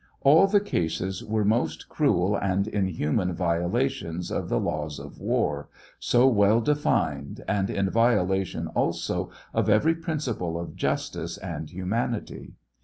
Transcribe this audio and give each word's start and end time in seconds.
All 0.21 0.47
the 0.47 0.59
cases 0.59 1.23
were 1.23 1.45
most 1.45 1.87
cruel 1.87 2.35
and 2.35 2.67
inhuman 2.67 3.33
violations 3.35 4.31
of 4.31 4.49
the 4.49 4.59
laws 4.59 4.97
of 4.97 5.19
war, 5.19 5.69
so 5.99 6.27
well 6.27 6.59
defined, 6.59 7.43
and 7.47 7.69
in 7.69 7.87
vio 7.87 8.25
lation 8.25 8.65
also 8.73 9.29
of 9.53 9.69
every 9.69 9.93
principle 9.93 10.59
of 10.59 10.75
justice 10.75 11.37
and 11.37 11.69
humanity. 11.69 12.55